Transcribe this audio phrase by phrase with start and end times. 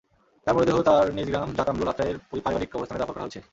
[0.47, 3.41] তাঁর মরদেহ তাঁর নিজ গ্রাম জাতআমরুল, আত্রাইয়ের পারিবারিক কবরস্থানে দাফন করা হয়েছে।